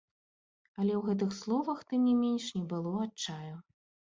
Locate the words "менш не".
2.25-2.65